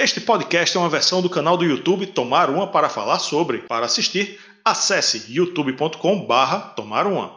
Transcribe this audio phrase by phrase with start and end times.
[0.00, 3.58] Este podcast é uma versão do canal do YouTube Tomar Uma para falar sobre.
[3.62, 7.32] Para assistir, acesse youtube.com/barra Tomar Uma.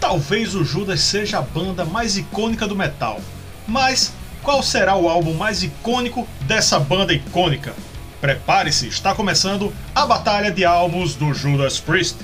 [0.00, 3.20] Talvez o Judas seja a banda mais icônica do metal,
[3.68, 7.76] mas qual será o álbum mais icônico dessa banda icônica?
[8.20, 12.16] Prepare-se, está começando a batalha de álbuns do Judas Priest.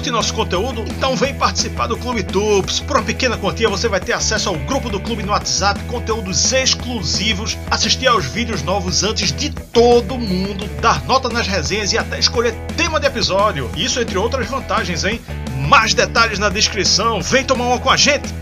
[0.00, 0.82] Curte nosso conteúdo?
[0.96, 2.80] Então vem participar do Clube Tubes.
[2.80, 6.50] Por uma pequena quantia você vai ter acesso ao grupo do clube no WhatsApp, conteúdos
[6.54, 12.18] exclusivos, assistir aos vídeos novos antes de todo mundo, dar nota nas resenhas e até
[12.18, 13.70] escolher tema de episódio.
[13.76, 15.20] Isso entre outras vantagens, hein?
[15.68, 17.20] Mais detalhes na descrição.
[17.20, 18.32] Vem tomar uma com a gente.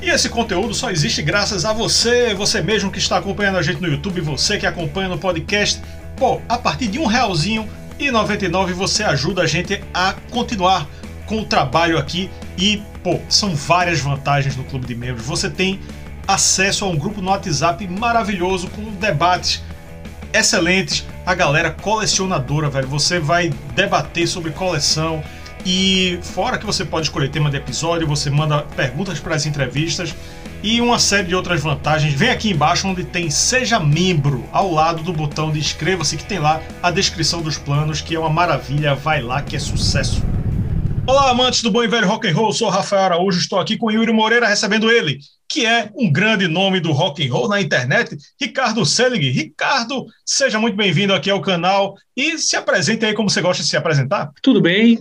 [0.00, 3.82] E esse conteúdo só existe graças a você, você mesmo que está acompanhando a gente
[3.82, 5.82] no YouTube, você que acompanha no podcast.
[6.16, 7.68] Pô, a partir de um realzinho
[7.98, 10.88] e 99 você ajuda a gente a continuar
[11.26, 15.26] com o trabalho aqui e, pô, são várias vantagens no clube de membros.
[15.26, 15.80] Você tem
[16.26, 19.62] acesso a um grupo no WhatsApp maravilhoso com debates
[20.32, 22.88] excelentes, a galera colecionadora, velho.
[22.88, 25.22] Você vai debater sobre coleção
[25.64, 30.14] e fora que você pode escolher tema de episódio, você manda perguntas para as entrevistas
[30.66, 32.12] e uma série de outras vantagens.
[32.12, 36.40] Vem aqui embaixo onde tem Seja Membro, ao lado do botão de inscreva-se, que tem
[36.40, 38.96] lá a descrição dos planos, que é uma maravilha.
[38.96, 40.20] Vai lá que é sucesso.
[41.06, 42.52] Olá, amantes do bom e velho rock and roll.
[42.52, 46.80] Sou Rafael Araújo, estou aqui com Yuri Moreira recebendo ele, que é um grande nome
[46.80, 49.30] do rock and roll na internet, Ricardo Selig.
[49.30, 53.68] Ricardo, seja muito bem-vindo aqui ao canal e se apresente aí como você gosta de
[53.68, 54.32] se apresentar.
[54.42, 54.98] Tudo bem,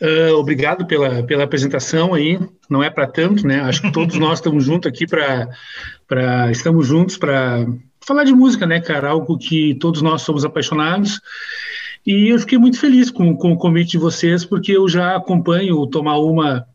[0.00, 2.38] Uh, obrigado pela, pela apresentação aí.
[2.68, 3.60] Não é para tanto, né?
[3.60, 7.66] Acho que todos nós estamos juntos aqui para estamos juntos para
[8.00, 9.10] falar de música, né, cara?
[9.10, 11.20] Algo que todos nós somos apaixonados.
[12.06, 15.76] E eu fiquei muito feliz com, com o convite de vocês, porque eu já acompanho
[15.76, 16.66] o Tomar Uma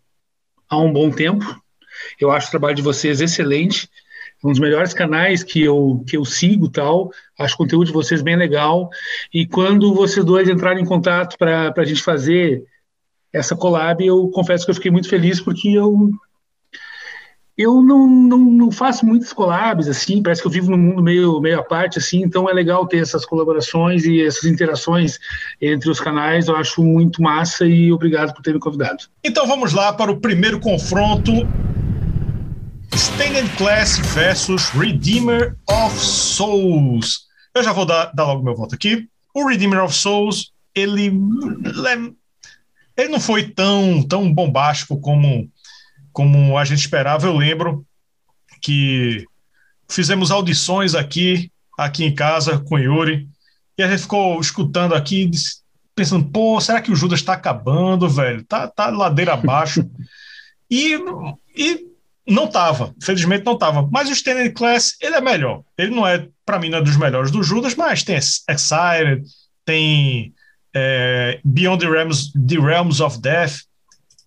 [0.69, 1.45] há um bom tempo.
[2.19, 3.89] Eu acho o trabalho de vocês excelente.
[4.43, 7.09] Um dos melhores canais que eu, que eu sigo tal.
[7.39, 8.89] Acho o conteúdo de vocês bem legal.
[9.33, 12.63] E quando vocês dois entraram em contato para a gente fazer
[13.35, 16.09] essa collab, eu confesso que eu fiquei muito feliz porque eu
[17.57, 21.39] eu não, não, não, faço muitas collabs, assim, parece que eu vivo num mundo meio,
[21.39, 25.17] meio à parte, assim, então é legal ter essas colaborações e essas interações
[25.61, 29.05] entre os canais, eu acho muito massa e obrigado por ter me convidado.
[29.23, 31.31] Então vamos lá para o primeiro confronto.
[32.93, 37.21] Stained Class versus Redeemer of Souls.
[37.53, 39.07] Eu já vou dar, dar logo meu voto aqui.
[39.33, 41.09] O Redeemer of Souls, ele
[42.97, 45.49] ele não foi tão, tão bombástico como,
[46.11, 47.27] como a gente esperava.
[47.27, 47.85] Eu lembro
[48.61, 49.25] que
[49.89, 53.27] fizemos audições aqui, aqui em casa com o Yuri,
[53.77, 55.29] e a gente ficou escutando aqui,
[55.93, 58.43] pensando, pô, será que o Judas está acabando, velho?
[58.45, 59.89] Tá, tá ladeira abaixo.
[60.71, 60.97] e,
[61.55, 61.85] e
[62.27, 63.87] não tava, felizmente não tava.
[63.91, 65.63] Mas o Stanley Class, ele é melhor.
[65.77, 69.23] Ele não é, para mim, não é dos melhores do Judas, mas tem Excited,
[69.65, 70.33] tem
[70.75, 73.61] é, Beyond the Realms, the Realms of Death.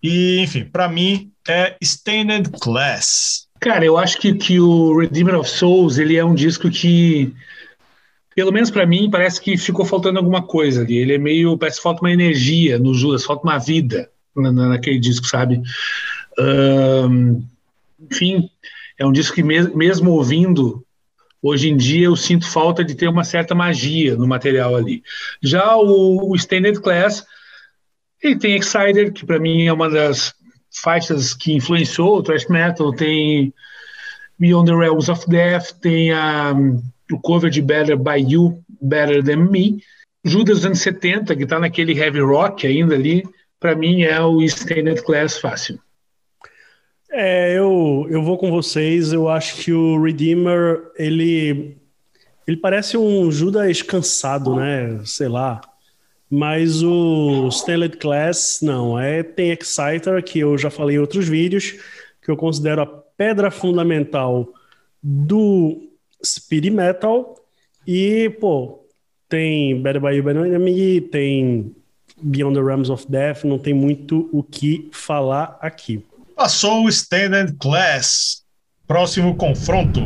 [0.01, 3.47] E, enfim, para mim é Stained Class.
[3.59, 7.33] Cara, eu acho que, que o Redeemer of Souls ele é um disco que,
[8.35, 10.97] pelo menos para mim, parece que ficou faltando alguma coisa ali.
[10.97, 11.57] Ele é meio.
[11.57, 15.61] Parece que falta uma energia no Judas, falta uma vida na, naquele disco, sabe?
[16.39, 17.43] Um,
[18.09, 18.49] enfim,
[18.97, 20.83] é um disco que, mesmo ouvindo
[21.41, 25.01] Hoje em dia eu sinto falta de ter uma certa magia no material ali.
[25.41, 27.25] Já o, o Standard Class,
[28.21, 30.33] ele tem Exciter, que para mim é uma das
[30.83, 33.53] faixas que influenciou o thrash metal, tem
[34.37, 36.53] Beyond the Realms of Death, tem a,
[37.11, 39.81] o cover de Better by You, Better Than Me.
[40.23, 43.23] Judas anos 70, que está naquele heavy rock ainda ali,
[43.59, 45.79] para mim é o Standard Class fácil.
[47.21, 49.11] É, eu, eu vou com vocês.
[49.11, 51.75] Eu acho que o Redeemer, ele,
[52.47, 55.01] ele parece um Judas cansado, né?
[55.03, 55.59] Sei lá.
[56.29, 58.97] Mas o Stanley Class, não.
[58.97, 61.75] É, tem Exciter, que eu já falei em outros vídeos,
[62.21, 64.47] que eu considero a pedra fundamental
[65.03, 65.89] do
[66.25, 67.35] Speed Metal.
[67.85, 68.79] E, pô,
[69.27, 71.75] tem Better By You, Better Enemy, tem
[72.21, 76.01] Beyond the Realms of Death, não tem muito o que falar aqui.
[76.39, 78.43] Passou o Standard Class.
[78.87, 79.99] Próximo confronto.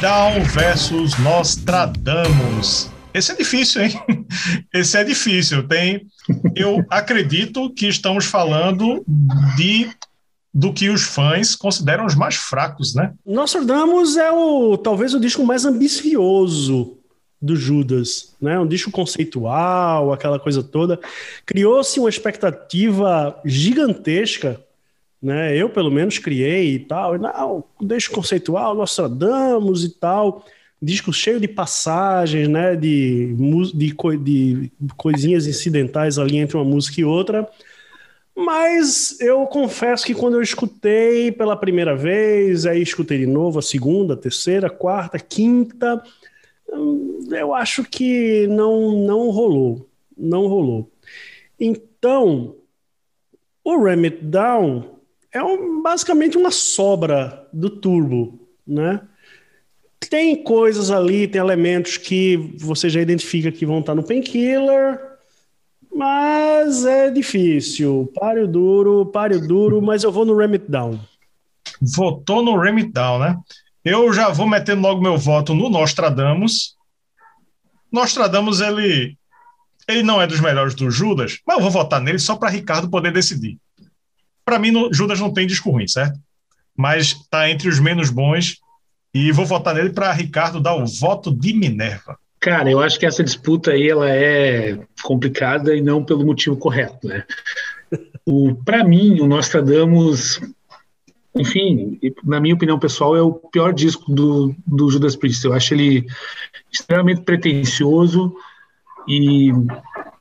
[0.00, 2.90] Down versus Nostradamus.
[3.12, 3.92] Esse é difícil, hein?
[4.72, 5.68] Esse é difícil.
[5.68, 6.06] Tem,
[6.56, 9.04] eu acredito que estamos falando
[9.58, 9.90] de
[10.54, 13.12] do que os fãs consideram os mais fracos, né?
[13.26, 16.96] Nostradamus é o talvez o disco mais ambicioso
[17.44, 18.58] do Judas, né?
[18.58, 20.98] Um disco conceitual, aquela coisa toda.
[21.44, 24.58] Criou-se uma expectativa gigantesca,
[25.20, 25.54] né?
[25.54, 27.18] Eu pelo menos criei e tal.
[27.18, 30.46] Não, disco conceitual, Nostradamus e tal.
[30.80, 32.74] Disco cheio de passagens, né?
[32.74, 33.34] De,
[33.74, 37.46] de, de coisinhas incidentais ali entre uma música e outra.
[38.34, 43.62] Mas eu confesso que quando eu escutei pela primeira vez, aí escutei de novo a
[43.62, 46.02] segunda, a terceira, a quarta, a quinta,
[47.30, 49.88] eu acho que não, não rolou.
[50.16, 50.90] Não rolou.
[51.58, 52.56] Então,
[53.62, 54.94] o Ram It Down
[55.32, 59.00] é um, basicamente uma sobra do Turbo, né?
[60.10, 65.00] Tem coisas ali, tem elementos que você já identifica que vão estar no Painkiller,
[65.92, 68.12] mas é difícil.
[68.14, 71.00] Páreo duro, páreo duro, mas eu vou no Ram It Down.
[71.80, 73.38] Votou no Ram It Down, né?
[73.84, 76.74] Eu já vou metendo logo meu voto no Nostradamus.
[77.92, 79.16] Nostradamus, ele,
[79.86, 82.88] ele não é dos melhores do Judas, mas eu vou votar nele só para Ricardo
[82.88, 83.58] poder decidir.
[84.42, 86.18] Para mim, no, Judas não tem disco ruim, certo?
[86.76, 88.58] Mas está entre os menos bons
[89.12, 92.18] e vou votar nele para Ricardo dar o voto de Minerva.
[92.40, 97.06] Cara, eu acho que essa disputa aí ela é complicada e não pelo motivo correto,
[97.06, 97.24] né?
[98.26, 100.40] O para mim, o Nostradamus,
[101.36, 105.44] enfim, na minha opinião pessoal, é o pior disco do, do Judas Priest.
[105.44, 106.06] Eu acho ele
[106.72, 108.34] extremamente pretensioso
[109.08, 109.50] e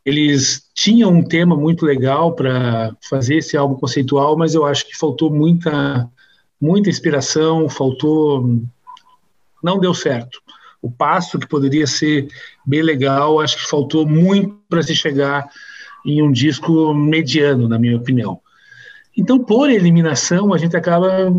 [0.06, 4.98] eles tinham um tema muito legal para fazer esse álbum conceitual, mas eu acho que
[4.98, 6.10] faltou muita
[6.60, 8.62] muita inspiração, faltou
[9.62, 10.42] não deu certo
[10.84, 12.28] o passo que poderia ser
[12.66, 15.50] bem legal, acho que faltou muito para se chegar
[16.06, 18.42] em um disco mediano, na minha opinião.
[19.16, 21.30] Então, por eliminação, a gente acaba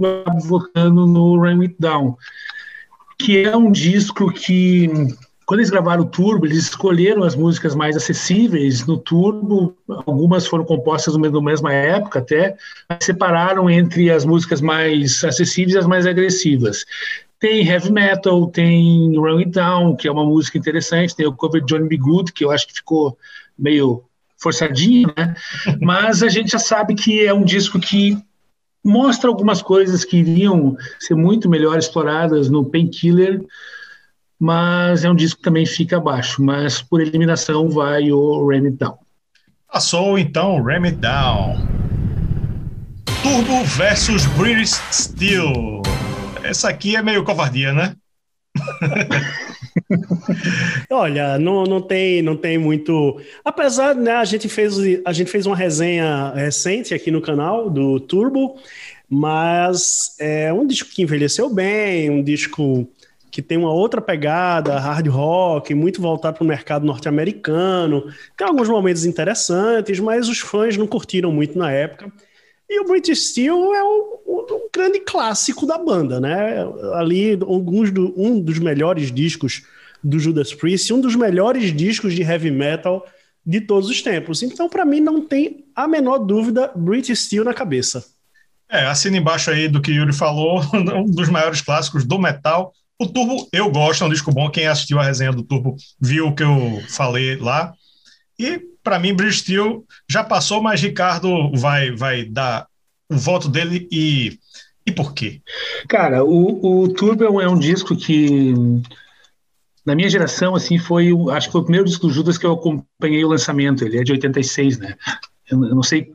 [0.45, 2.17] votando no Run It Down,
[3.19, 4.89] que é um disco que,
[5.45, 9.77] quando eles gravaram o Turbo, eles escolheram as músicas mais acessíveis no Turbo,
[10.07, 12.57] algumas foram compostas na mesma época até,
[13.01, 16.85] separaram entre as músicas mais acessíveis e as mais agressivas.
[17.41, 21.61] Tem heavy metal, tem Run It Down, que é uma música interessante, tem o cover
[21.61, 21.97] de Johnny B.
[21.97, 23.19] Good, que eu acho que ficou
[23.59, 24.05] meio
[24.45, 25.35] forçadinho, né?
[25.81, 28.17] Mas a gente já sabe que é um disco que
[28.85, 33.43] mostra algumas coisas que iriam ser muito melhor exploradas no Painkiller,
[34.39, 36.43] mas é um disco que também fica abaixo.
[36.43, 38.99] Mas por eliminação vai o Ram It Down.
[39.73, 41.67] Passou então o Ram It Down.
[43.23, 45.81] Turbo versus British Steel.
[46.43, 47.97] Essa aqui é meio covardia, né?
[50.91, 53.21] Olha, não, não, tem, não tem muito.
[53.45, 57.99] Apesar, né, a gente fez a gente fez uma resenha recente aqui no canal do
[58.01, 58.57] Turbo,
[59.09, 62.89] mas é um disco que envelheceu bem, um disco
[63.31, 68.05] que tem uma outra pegada, hard rock, muito voltado para o mercado norte-americano.
[68.37, 72.13] Tem alguns momentos interessantes, mas os fãs não curtiram muito na época.
[72.69, 76.65] E o British Steel é um, um, grande clássico da banda, né?
[76.95, 79.63] Ali, alguns do, um dos melhores discos
[80.03, 83.07] do Judas Priest, um dos melhores discos de heavy metal
[83.45, 84.43] de todos os tempos.
[84.43, 88.05] Então, para mim, não tem a menor dúvida British Steel na cabeça.
[88.69, 92.73] É, assina embaixo aí do que Yuri falou, um dos maiores clássicos do metal.
[92.99, 94.51] O Turbo, eu gosto, é um disco bom.
[94.51, 97.75] Quem assistiu a resenha do Turbo viu o que eu falei lá.
[98.39, 102.69] E para mim, Bristol já passou, mas Ricardo vai, vai dar
[103.11, 104.39] o voto dele e,
[104.87, 105.41] e por quê?
[105.89, 108.55] Cara, o, o Turbo é um disco que
[109.85, 112.53] na minha geração, assim, foi, acho que foi o primeiro disco do Judas que eu
[112.53, 113.85] acompanhei o lançamento.
[113.85, 114.95] Ele é de 86, né?
[115.51, 116.13] Eu, eu não sei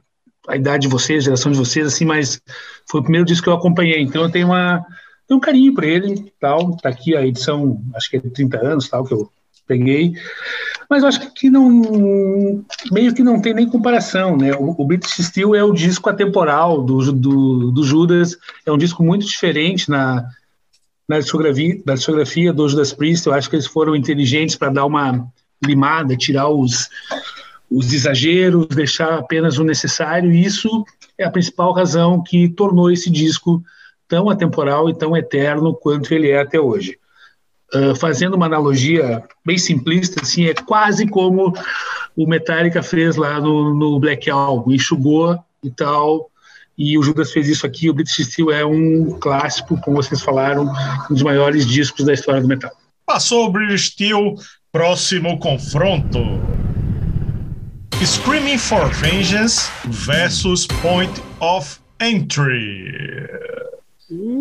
[0.48, 2.42] a idade de vocês, a geração de vocês, assim, mas
[2.90, 4.02] foi o primeiro disco que eu acompanhei.
[4.02, 4.84] Então eu tenho uma
[5.28, 6.76] tenho um carinho por ele, tal.
[6.78, 9.32] Tá aqui a edição, acho que é de 30 anos, tal, que eu
[9.70, 10.14] peguei.
[10.90, 11.70] Mas eu acho que não,
[12.92, 14.52] meio que não tem nem comparação, né?
[14.56, 18.36] O, o British Steel é o disco atemporal do, do, do Judas,
[18.66, 20.26] é um disco muito diferente na,
[21.08, 23.28] na discografia, da discografia do Judas Priest.
[23.28, 25.28] Eu acho que eles foram inteligentes para dar uma
[25.64, 26.90] limada, tirar os,
[27.70, 30.32] os exageros, deixar apenas o necessário.
[30.32, 30.84] E isso
[31.20, 33.62] é a principal razão que tornou esse disco
[34.08, 36.98] tão atemporal e tão eterno quanto ele é até hoje.
[37.74, 41.54] Uh, fazendo uma analogia bem simplista, assim, é quase como
[42.16, 46.32] o Metallica fez lá no, no Black Album, enxugou e tal,
[46.78, 47.90] e o Judas fez isso aqui.
[47.90, 50.72] O British Steel é um clássico, como vocês falaram,
[51.10, 52.72] um dos maiores discos da história do metal.
[53.06, 54.36] Passou o British Steel,
[54.72, 56.20] próximo confronto.
[58.04, 63.28] Screaming for Vengeance versus Point of Entry.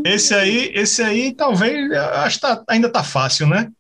[0.05, 3.71] Esse aí, esse aí talvez acho tá, ainda tá fácil, né?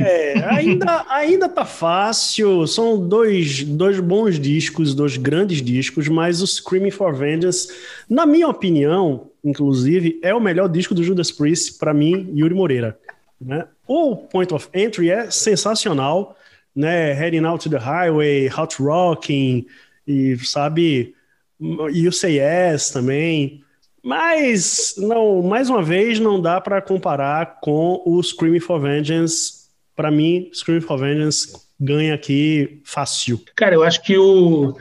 [0.00, 2.66] É, ainda, ainda tá fácil.
[2.66, 7.68] São dois, dois bons discos, dois grandes discos, mas o Screaming for Vengeance,
[8.08, 12.98] na minha opinião, inclusive, é o melhor disco do Judas Priest para mim, Yuri Moreira.
[13.40, 13.66] Né?
[13.86, 16.36] O Point of Entry é sensacional,
[16.74, 17.12] né?
[17.12, 19.66] Heading Out to the Highway, Hot Rocking,
[20.06, 21.14] e sabe,
[21.60, 23.63] You Say Yes também.
[24.04, 29.64] Mas, não, mais uma vez, não dá para comparar com o Screaming for Vengeance.
[29.96, 33.40] Para mim, Screaming for Vengeance ganha aqui fácil.
[33.56, 34.76] Cara, eu acho que o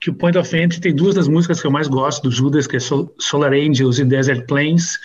[0.00, 2.66] que o Point of Entry tem duas das músicas que eu mais gosto do Judas,
[2.66, 4.98] que é Solar Angels e Desert Plains,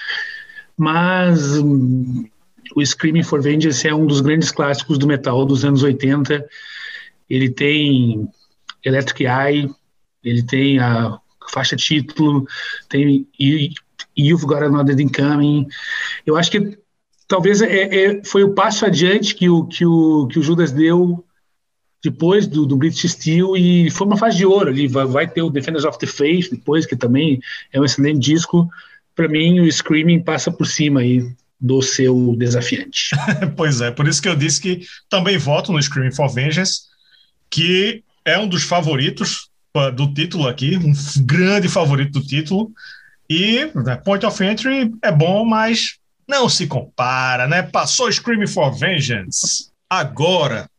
[0.78, 2.26] mas um,
[2.76, 6.46] o Screaming for Vengeance é um dos grandes clássicos do metal dos anos 80.
[7.30, 8.28] Ele tem
[8.84, 9.70] Electric Eye,
[10.22, 11.18] ele tem a
[11.52, 12.48] faixa título,
[12.88, 13.28] tem
[14.18, 15.68] You've Got Another Thing Coming.
[16.26, 16.78] Eu acho que
[17.28, 21.24] talvez é, é, foi o passo adiante que o, que o, que o Judas deu
[22.04, 24.88] depois do, do British Steel e foi uma fase de ouro ali.
[24.88, 27.40] Vai, vai, ter o Defenders of the Faith depois, que também
[27.72, 28.70] é um excelente disco.
[29.16, 31.30] Para mim, o Screaming passa por cima aí
[31.60, 33.10] do seu desafiante.
[33.58, 36.84] pois é, por isso que eu disse que também voto no Screaming for Vengeance,
[37.50, 39.49] que é um dos favoritos
[39.90, 40.94] do título aqui, um
[41.26, 42.72] grande favorito do título.
[43.30, 47.64] E né, Point of Entry é bom, mas não se compara, né?
[47.64, 49.70] Passou Screaming for Vengeance.
[49.90, 50.70] Agora.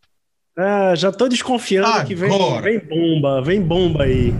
[0.57, 2.05] Ah, já tô desconfiando Agora.
[2.05, 2.31] que vem,
[2.63, 4.35] vem bomba, vem bomba aí.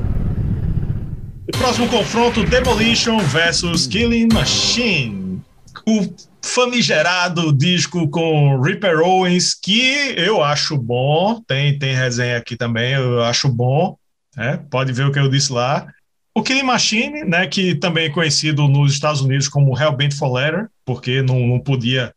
[1.53, 5.41] Próximo confronto: Demolition versus Killing Machine.
[5.87, 11.41] O famigerado disco com Ripper Owens, que eu acho bom.
[11.47, 13.97] Tem, tem resenha aqui também, eu acho bom.
[14.37, 14.57] Né?
[14.71, 15.87] Pode ver o que eu disse lá.
[16.35, 20.69] O Killing Machine, né, que também é conhecido nos Estados Unidos como Hellbent for Letter,
[20.85, 22.15] porque não, não podia,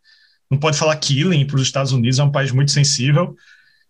[0.50, 3.36] não pode falar killing para os Estados Unidos, é um país muito sensível.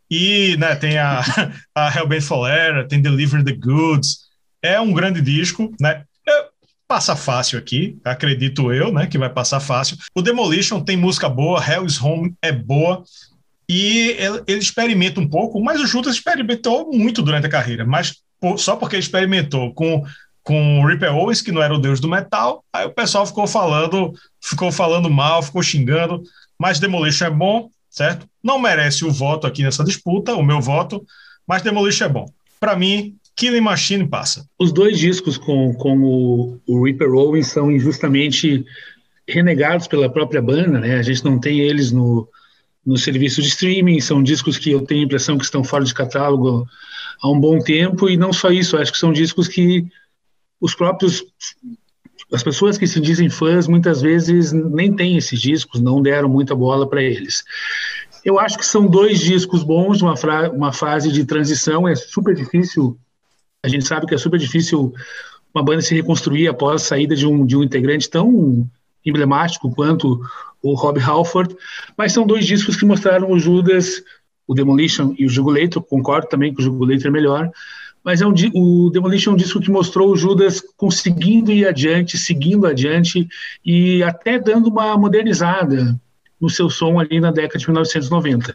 [0.09, 1.21] E né, tem a,
[1.75, 4.19] a Hellbent for Letter, tem Deliver the Goods.
[4.61, 6.03] É um grande disco, né?
[6.25, 6.45] É,
[6.87, 9.97] passa fácil aqui, acredito eu, né, que vai passar fácil.
[10.15, 13.03] O Demolition tem música boa, Hell is Home é boa,
[13.73, 18.21] e ele, ele experimenta um pouco, mas o Judas experimentou muito durante a carreira, mas
[18.57, 20.03] só porque experimentou com
[20.43, 23.47] com o Ripper Owens, que não era o deus do metal, aí o pessoal ficou
[23.47, 24.11] falando,
[24.41, 26.21] ficou falando mal, ficou xingando,
[26.59, 28.27] mas Demolition é bom, certo?
[28.43, 31.01] Não merece o voto aqui nessa disputa, o meu voto,
[31.47, 32.25] mas Demolition é bom.
[32.59, 34.45] Para mim, Killing Machine passa.
[34.59, 38.65] Os dois discos com, com o, o Ripper Owens são injustamente
[39.25, 40.97] renegados pela própria banda, né?
[40.97, 42.27] A gente não tem eles no,
[42.85, 45.93] no serviço de streaming, são discos que eu tenho a impressão que estão fora de
[45.93, 46.67] catálogo
[47.21, 49.87] há um bom tempo, e não só isso, acho que são discos que
[50.59, 51.23] os próprios
[52.31, 56.55] as pessoas que se dizem fãs muitas vezes nem têm esses discos, não deram muita
[56.55, 57.43] bola para eles.
[58.25, 60.15] Eu acho que são dois discos bons, uma,
[60.51, 62.97] uma fase de transição, é super difícil,
[63.61, 64.93] a gente sabe que é super difícil
[65.53, 68.67] uma banda se reconstruir após a saída de um, de um integrante tão
[69.05, 70.21] emblemático quanto
[70.61, 71.55] o Rob Halford,
[71.97, 74.01] mas são dois discos que mostraram o Judas,
[74.47, 77.51] o Demolition e o Jugulator, concordo também que o Jugulator é melhor,
[78.03, 82.17] mas é um, o Demolition é um disco que mostrou o Judas conseguindo ir adiante,
[82.17, 83.27] seguindo adiante
[83.65, 85.99] e até dando uma modernizada
[86.39, 88.53] no seu som ali na década de 1990.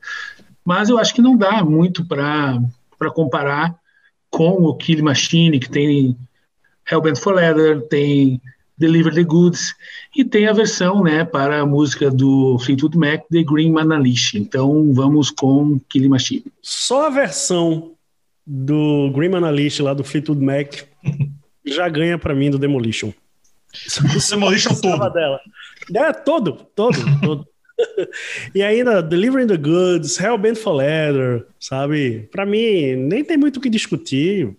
[0.64, 2.61] Mas eu acho que não dá muito para
[3.14, 3.75] comparar
[4.31, 6.14] com o Kill Machine, que tem
[6.90, 8.40] Hellbent for Leather, tem
[8.78, 9.75] Deliver the Goods,
[10.16, 14.38] e tem a versão né, para a música do Fleetwood Mac, The Green Manalish.
[14.38, 16.44] Então vamos com Killing Machine.
[16.62, 17.92] Só a versão
[18.47, 20.85] do Green Manalish lá do Fleetwood Mac
[21.66, 23.12] já ganha para mim do Demolition.
[24.30, 25.11] Demolition todo.
[25.11, 25.40] Dela.
[25.94, 27.47] É, todo, todo, todo.
[28.54, 32.28] e ainda Delivering the Goods, Hellbent for Leather, sabe?
[32.30, 34.56] Para mim, nem tem muito o que discutir.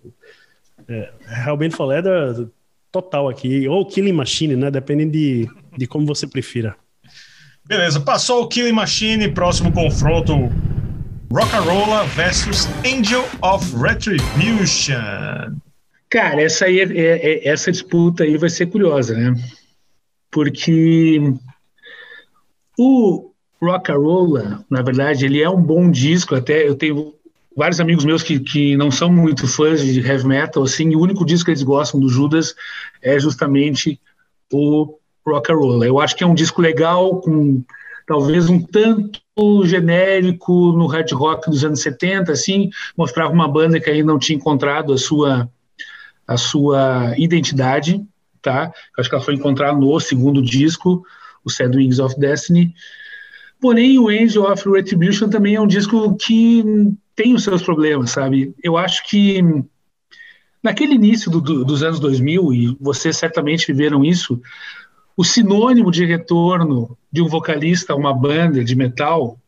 [0.88, 1.10] É,
[1.46, 2.48] Hellbent for Leather
[2.90, 4.70] total aqui, ou Killing Machine, né?
[4.70, 6.76] Dependendo de, de como você prefira.
[7.66, 10.32] Beleza, passou o Killing Machine, próximo confronto
[11.32, 15.60] Rock'n'Rolla versus Angel of Retribution.
[16.10, 19.32] Cara, essa, aí, é, é, é, essa disputa aí vai ser curiosa, né?
[20.28, 21.20] Porque
[22.76, 23.30] o
[23.62, 27.14] Rock'n'Rolla, na verdade, ele é um bom disco, até eu tenho
[27.56, 31.24] vários amigos meus que, que não são muito fãs de heavy metal, assim, o único
[31.24, 32.54] disco que eles gostam do Judas
[33.02, 34.00] é justamente
[34.52, 35.84] o Rock and Roll.
[35.84, 37.62] Eu acho que é um disco legal, com
[38.06, 39.20] talvez um tanto
[39.64, 44.36] genérico no hard rock dos anos 70, assim, mostrava uma banda que ainda não tinha
[44.36, 45.50] encontrado a sua
[46.26, 48.04] a sua identidade,
[48.40, 48.72] tá?
[48.96, 51.04] Eu acho que ela foi encontrada no segundo disco,
[51.44, 52.72] o Sad Wings of Destiny.
[53.60, 56.64] Porém, o Angel of Retribution também é um disco que
[57.14, 58.54] tem os seus problemas, sabe?
[58.62, 59.42] Eu acho que
[60.62, 64.40] naquele início do, do, dos anos 2000, e vocês certamente viveram isso,
[65.16, 69.38] o sinônimo de retorno de um vocalista a uma banda de metal,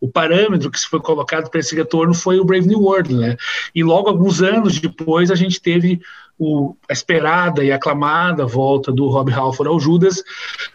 [0.00, 3.36] o parâmetro que foi colocado para esse retorno foi o Brave New World, né?
[3.74, 6.00] E logo alguns anos depois a gente teve
[6.38, 10.22] o, a esperada e aclamada volta do Rob Halford ao Judas,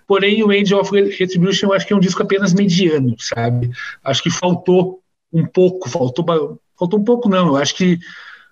[0.08, 3.72] porém o Angel of Retribution eu acho que é um disco apenas mediano, sabe?
[4.04, 5.01] Acho que faltou
[5.32, 8.00] um pouco, faltou, faltou um pouco não, eu acho que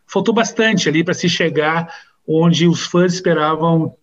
[0.07, 1.93] faltou bastante ali para se chegar
[2.27, 3.95] onde os fãs esperavam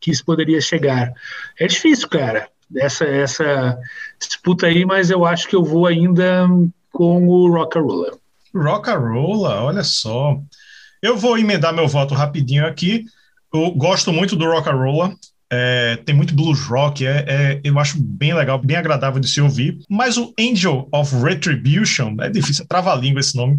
[0.00, 1.12] que isso poderia chegar.
[1.58, 3.78] É difícil, cara, essa, essa
[4.18, 6.48] disputa aí, mas eu acho que eu vou ainda
[6.92, 8.18] com o Rockarola.
[8.54, 10.40] Rockarola, olha só.
[11.00, 13.04] Eu vou emendar meu voto rapidinho aqui.
[13.52, 15.14] Eu gosto muito do Rockarola.
[15.50, 19.40] É, tem muito blues rock, é, é, eu acho bem legal, bem agradável de se
[19.40, 19.78] ouvir.
[19.88, 23.58] Mas o Angel of Retribution, é difícil, é trava-língua esse nome.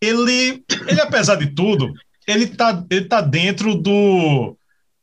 [0.00, 1.92] Ele, ele, apesar de tudo,
[2.26, 4.56] ele tá, ele tá dentro do,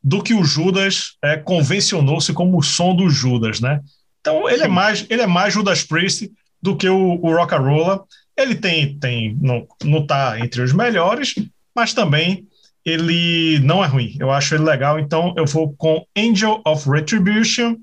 [0.03, 3.81] do que o Judas é, convencionou-se como o som do Judas, né?
[4.21, 6.29] Então ele é mais ele é mais Judas Priest
[6.61, 8.03] do que o, o Rock'n'Rolla.
[8.35, 11.35] Ele tem tem não não tá entre os melhores,
[11.75, 12.45] mas também
[12.87, 14.15] ele não é ruim.
[14.17, 17.75] Eu acho ele legal, então eu vou com Angel of Retribution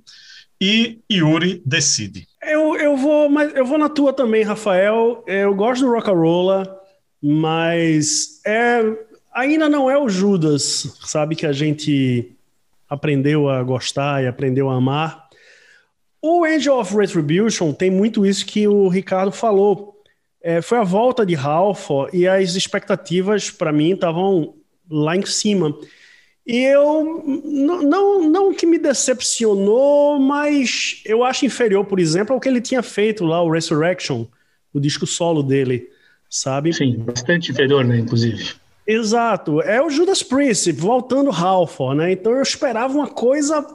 [0.58, 2.26] e Yuri decide.
[2.42, 5.22] Eu, eu vou, mas eu vou na tua também, Rafael.
[5.26, 6.80] Eu gosto do Rock'n'Rolla,
[7.22, 8.80] mas é
[9.34, 12.32] ainda não é o Judas, sabe, que a gente
[12.88, 15.28] aprendeu a gostar e aprendeu a amar.
[16.22, 20.02] O Angel of Retribution tem muito isso que o Ricardo falou.
[20.40, 24.54] É, foi a volta de Ralph e as expectativas, para mim, estavam
[24.90, 25.76] lá em cima.
[26.46, 27.22] E eu,
[27.82, 32.82] não, não que me decepcionou, mas eu acho inferior, por exemplo, ao que ele tinha
[32.82, 34.26] feito lá, o Resurrection,
[34.72, 35.88] o disco solo dele,
[36.28, 36.72] sabe?
[36.72, 38.54] Sim, bastante inferior, né, inclusive.
[38.86, 39.62] Exato.
[39.62, 42.12] É o Judas Priest voltando Halford, né?
[42.12, 43.66] Então eu esperava uma coisa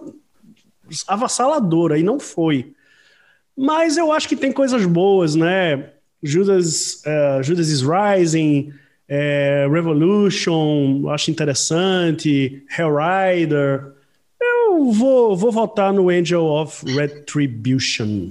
[1.08, 2.74] avassaladora e não foi.
[3.58, 5.90] Mas eu acho que tem coisas boas, né?
[6.22, 8.72] Judas, uh, Judas is Rising,
[9.10, 13.94] uh, Revolution, acho interessante, Hellrider.
[14.42, 18.30] Eu vou, vou votar no Angel of Retribution.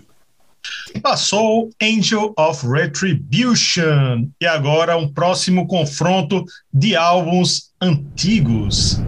[1.02, 4.28] Passou Angel of Retribution.
[4.40, 9.00] E agora um próximo confronto de álbuns antigos.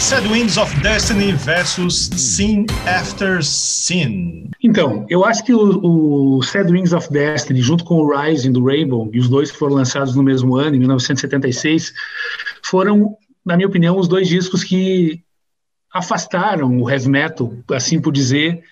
[0.00, 0.24] Sad
[0.58, 4.50] of Destiny versus Sin After Sin.
[4.64, 8.64] Então, eu acho que o, o Sad Wings of Destiny, junto com o Rising do
[8.64, 11.92] Rainbow, e os dois foram lançados no mesmo ano, em 1976,
[12.64, 15.22] foram, na minha opinião, os dois discos que
[15.92, 18.64] afastaram o heavy metal, assim por dizer,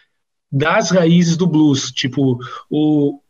[0.50, 2.38] das raízes do blues, tipo
[2.70, 3.20] o,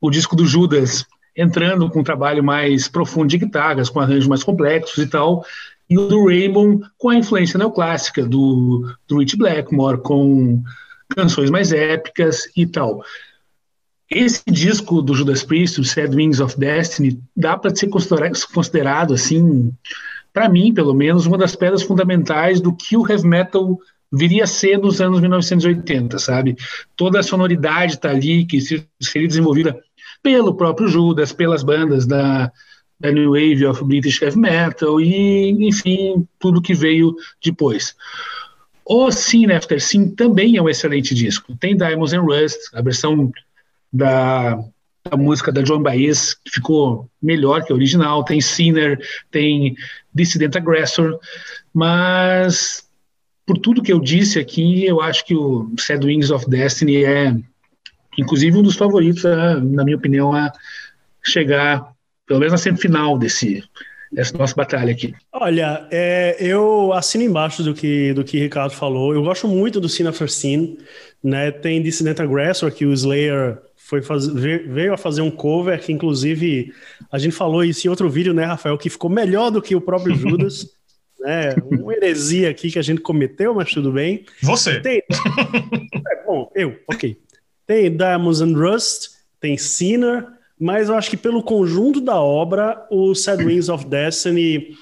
[0.00, 1.04] o disco do Judas
[1.36, 5.44] entrando com um trabalho mais profundo de guitarras, com arranjos mais complexos e tal,
[5.92, 10.62] e o do Rainbow com a influência neoclássica do, do Rich Blackmore, com
[11.10, 13.04] canções mais épicas e tal.
[14.10, 19.70] Esse disco do Judas Priest, o Sad Wings of Destiny, dá para ser considerado, assim,
[20.32, 23.78] para mim, pelo menos, uma das pedras fundamentais do que o heavy metal
[24.10, 26.56] viria a ser nos anos 1980, sabe?
[26.96, 29.78] Toda a sonoridade está ali, que seria desenvolvida
[30.22, 32.50] pelo próprio Judas, pelas bandas da,
[33.02, 37.94] da New Wave of British Heavy Metal e, enfim, tudo que veio depois.
[38.84, 41.56] O Sin After Sin também é um excelente disco.
[41.56, 43.30] Tem Diamonds and Rust, a versão
[43.92, 44.56] da,
[45.10, 48.24] da música da John Baez, que ficou melhor que a original.
[48.24, 48.98] Tem Sinner,
[49.30, 49.74] tem
[50.14, 51.18] Dissident Aggressor,
[51.74, 52.88] mas
[53.44, 57.34] por tudo que eu disse aqui, eu acho que o Sad Wings of Destiny é,
[58.16, 60.52] inclusive, um dos favoritos, a, na minha opinião, a
[61.24, 61.92] chegar,
[62.26, 63.62] pelo menos na semifinal desse,
[64.10, 65.14] dessa nossa batalha aqui.
[65.32, 69.14] Olha, é, eu assino embaixo do que do que Ricardo falou.
[69.14, 70.78] Eu gosto muito do Cine After Scene,
[71.22, 71.50] né?
[71.50, 76.72] Tem Dissident Aggressor que o Slayer foi fazer, veio a fazer um cover que inclusive
[77.10, 79.80] a gente falou isso em outro vídeo, né, Rafael, que ficou melhor do que o
[79.80, 80.66] próprio Judas
[81.22, 81.54] né?
[81.64, 84.24] Uma heresia aqui que a gente cometeu, mas tudo bem.
[84.42, 84.80] Você.
[84.80, 85.02] Tem...
[86.10, 87.16] é, bom, eu, ok.
[87.66, 90.26] Tem Diamonds and Rust, tem Sinner,
[90.62, 94.76] mas eu acho que pelo conjunto da obra, o Sad Wings of Destiny,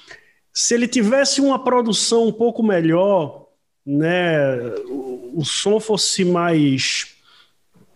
[0.53, 3.47] se ele tivesse uma produção um pouco melhor,
[3.83, 7.15] né, o, o som fosse mais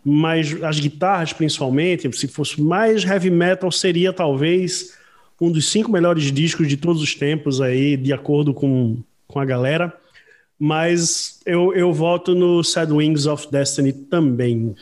[0.04, 4.96] mais as guitarras principalmente, se fosse mais heavy metal seria talvez
[5.40, 9.46] um dos cinco melhores discos de todos os tempos aí, de acordo com, com a
[9.46, 9.96] galera.
[10.58, 14.76] Mas eu, eu voto no Sad Wings of Destiny também.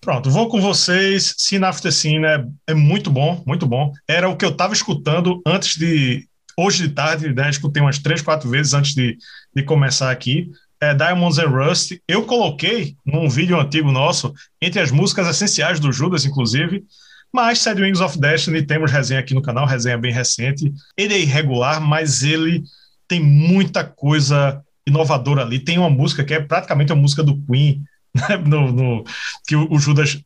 [0.00, 1.34] Pronto, vou com vocês.
[1.36, 3.92] Scene After Scene é, é muito bom, muito bom.
[4.06, 6.26] Era o que eu estava escutando antes de.
[6.56, 7.48] Hoje de tarde, né?
[7.50, 9.16] Escutei umas três, quatro vezes antes de,
[9.54, 10.50] de começar aqui.
[10.80, 11.92] É Diamonds and Rust.
[12.08, 16.84] Eu coloquei num vídeo antigo nosso, entre as músicas essenciais do Judas, inclusive.
[17.32, 20.72] Mas Sad Wings of Destiny, temos resenha aqui no canal, resenha bem recente.
[20.96, 22.62] Ele é irregular, mas ele
[23.06, 25.60] tem muita coisa inovadora ali.
[25.60, 27.84] Tem uma música que é praticamente a música do Queen?
[28.46, 29.04] no, no,
[29.46, 30.20] que o, Judas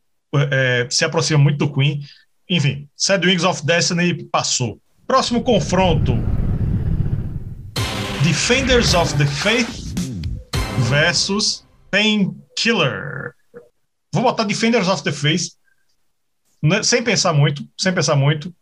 [0.51, 2.01] é, se aproxima muito do Queen.
[2.49, 4.79] Enfim, Sad Wings of Destiny passou.
[5.07, 6.13] Próximo confronto:
[8.23, 9.93] Defenders of the Faith
[10.89, 13.33] versus Painkiller.
[14.11, 15.53] Vou botar Defenders of the Faith
[16.61, 18.53] né, sem pensar muito, sem pensar muito,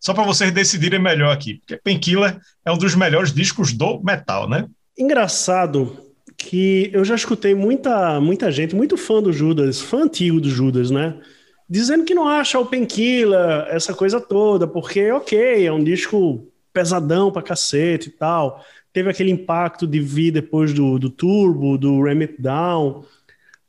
[0.00, 1.56] só para vocês decidirem melhor aqui.
[1.56, 4.68] Porque Painkiller é um dos melhores discos do metal, né?
[4.96, 6.07] Engraçado
[6.38, 10.88] que eu já escutei muita, muita gente, muito fã do Judas, fã antigo do Judas,
[10.88, 11.20] né?
[11.68, 17.32] Dizendo que não acha o Painkiller, essa coisa toda, porque, ok, é um disco pesadão
[17.32, 18.64] pra cacete e tal.
[18.92, 23.04] Teve aquele impacto de vir depois do, do Turbo, do Ram It Down.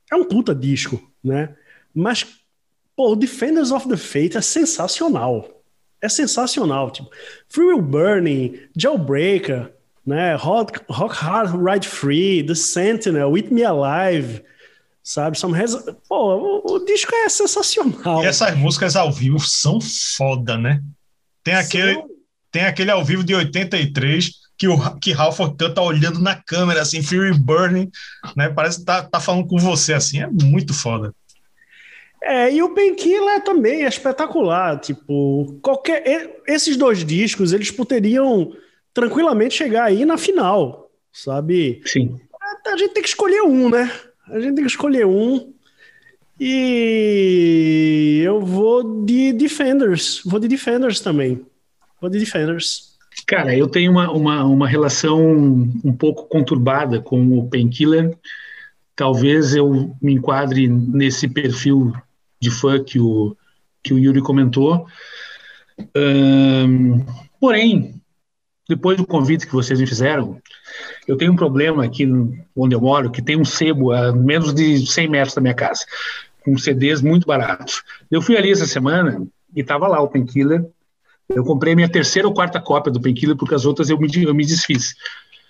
[0.10, 1.55] É um puta disco, né?
[1.93, 2.25] Mas,
[2.95, 5.63] pô, o Defenders of the Fate é sensacional.
[5.99, 6.91] É sensacional.
[6.91, 7.10] Tipo,
[7.49, 9.73] Free Will Burning, Jailbreaker,
[10.10, 10.34] né?
[10.36, 14.43] Rock, Rock Hard Ride Free, The Sentinel, With Me Alive,
[15.04, 15.38] sabe?
[15.38, 15.76] Some Has...
[16.08, 18.24] Pô, o, o, disco é sensacional.
[18.24, 20.82] E essas músicas ao vivo são foda, né?
[21.43, 22.10] Tem aquele, são...
[22.52, 25.39] tem aquele ao vivo de 83 que o que Ralph
[25.74, 27.89] tá olhando na câmera, assim, Fury Burning,
[28.36, 28.50] né?
[28.50, 31.13] Parece que tá, tá falando com você, assim, é muito foda.
[32.22, 38.52] É, e o Painkiller também é espetacular, tipo, qualquer esses dois discos, eles poderiam
[38.99, 41.81] tranquilamente chegar aí na final, sabe?
[41.85, 42.19] Sim.
[42.41, 43.89] A, a gente tem que escolher um, né?
[44.27, 45.53] A gente tem que escolher um.
[46.39, 50.21] E eu vou de Defenders.
[50.25, 51.45] Vou de Defenders também.
[52.01, 52.97] Vou de Defenders.
[53.25, 55.21] Cara, eu tenho uma, uma, uma relação
[55.83, 58.17] um pouco conturbada com o Painkiller.
[58.95, 61.93] Talvez eu me enquadre nesse perfil
[62.39, 63.35] de fã que o,
[63.83, 64.85] que o Yuri comentou.
[65.95, 67.05] Um,
[67.39, 67.98] porém,
[68.69, 70.39] depois do convite que vocês me fizeram,
[71.08, 72.08] eu tenho um problema aqui
[72.55, 75.84] onde eu moro, que tem um sebo a menos de 100 metros da minha casa,
[76.45, 77.82] com CDs muito baratos.
[78.12, 80.63] Eu fui ali essa semana e estava lá o Painkiller.
[81.27, 84.36] Eu comprei minha terceira ou quarta cópia do Painkiller, porque as outras eu me, eu
[84.36, 84.93] me desfiz.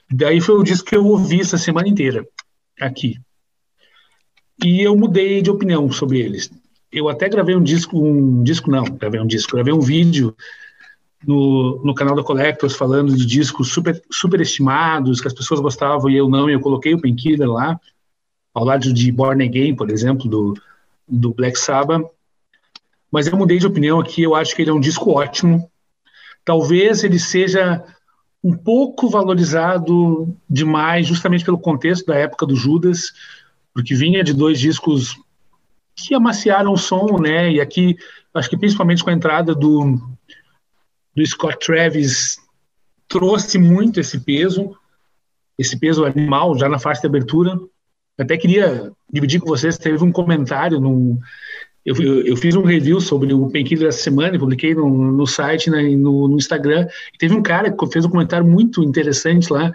[0.10, 2.26] Daí foi o disco que eu ouvi essa semana inteira,
[2.80, 3.20] aqui.
[4.64, 6.50] E eu mudei de opinião sobre eles.
[6.90, 10.34] Eu até gravei um disco, um disco não, gravei um disco, gravei um vídeo
[11.26, 16.10] no, no canal da Collectors falando de discos super, super estimados, que as pessoas gostavam
[16.10, 17.80] e eu não, e eu coloquei o Painkiller lá,
[18.54, 20.54] ao lado de Born Again, por exemplo, do,
[21.08, 22.06] do Black Sabbath.
[23.12, 25.70] Mas eu mudei de opinião aqui, eu acho que ele é um disco ótimo.
[26.46, 27.84] Talvez ele seja
[28.44, 33.12] um pouco valorizado demais, justamente pelo contexto da época do Judas,
[33.74, 35.18] porque vinha de dois discos
[35.96, 37.52] que amaciaram o som, né?
[37.52, 37.98] E aqui,
[38.34, 40.00] acho que principalmente com a entrada do,
[41.16, 42.38] do Scott Travis
[43.08, 44.76] trouxe muito esse peso,
[45.58, 47.60] esse peso animal já na faixa de abertura.
[48.18, 50.80] Até queria dividir com vocês, teve um comentário
[51.86, 55.82] eu, eu, fiz um review sobre o Painkiller essa semana, publiquei no, no site, né,
[55.96, 59.72] no, no, Instagram, e teve um cara que fez um comentário muito interessante lá,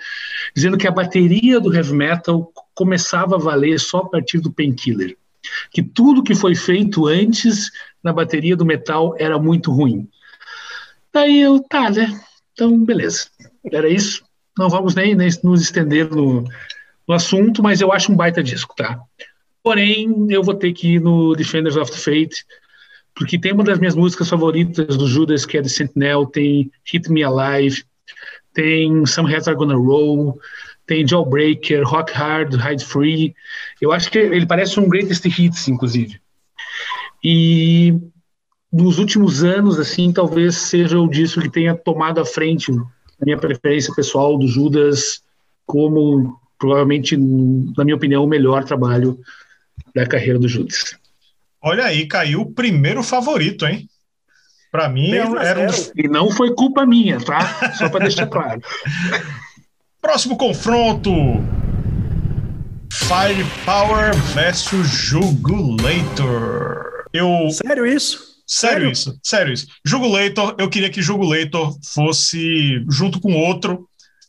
[0.54, 5.16] dizendo que a bateria do heavy metal começava a valer só a partir do Painkiller,
[5.72, 7.70] que tudo que foi feito antes
[8.02, 10.06] na bateria do metal era muito ruim.
[11.14, 12.20] Daí eu, tá, né?
[12.52, 13.28] Então, beleza.
[13.72, 14.24] Era isso.
[14.58, 16.42] Não vamos nem, nem nos estender no,
[17.06, 19.00] no assunto, mas eu acho um baita disco, tá?
[19.62, 22.44] Porém, eu vou ter que ir no Defenders of the Fate,
[23.14, 27.10] porque tem uma das minhas músicas favoritas do Judas, que é The Sentinel, tem Hit
[27.10, 27.84] Me Alive,
[28.52, 30.38] tem Some Heads Are Gonna Roll,
[30.84, 33.34] tem Jawbreaker, Rock Hard, Hide Free.
[33.80, 36.20] Eu acho que ele parece um Greatest Hits, inclusive.
[37.22, 37.94] E
[38.74, 43.38] nos últimos anos, assim, talvez seja o disco que tenha tomado a frente a minha
[43.38, 45.22] preferência pessoal do Judas
[45.64, 49.18] como provavelmente, na minha opinião, o melhor trabalho
[49.94, 50.96] da carreira do Judas.
[51.62, 53.88] Olha aí, caiu o primeiro favorito, hein?
[54.72, 55.66] Para mim era um...
[55.96, 57.72] E não foi culpa minha, tá?
[57.74, 58.60] Só para deixar claro.
[60.02, 61.12] Próximo confronto.
[62.90, 65.64] Firepower versus Jugulator.
[67.12, 68.33] Eu Sério isso?
[68.46, 69.66] Sério isso, sério isso.
[69.84, 73.88] Jugulator, eu queria que Jugulator fosse junto com outro,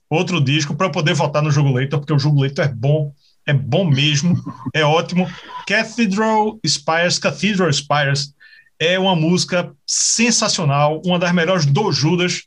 [0.09, 3.13] outro disco para poder votar no Jugulator, porque o Jugulator é bom,
[3.45, 4.35] é bom mesmo,
[4.73, 5.29] é ótimo.
[5.67, 8.33] Cathedral Spires, Cathedral Spires
[8.79, 12.43] é uma música sensacional, uma das melhores do Judas,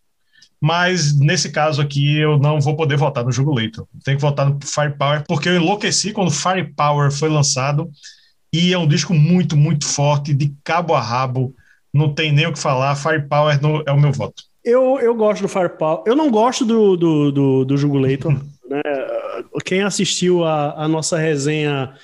[0.60, 3.86] mas nesse caso aqui eu não vou poder votar no Jugulator.
[4.04, 7.90] Tenho que votar no Firepower, porque eu enlouqueci quando Firepower foi lançado
[8.52, 11.54] e é um disco muito, muito forte, de cabo a rabo,
[11.92, 12.96] não tem nem o que falar.
[12.96, 14.42] Firepower é o meu voto.
[14.64, 16.02] Eu, eu gosto do Firepower.
[16.06, 18.32] Eu não gosto do, do, do, do Jugulator.
[18.68, 18.82] né?
[19.64, 21.94] Quem assistiu a, a nossa resenha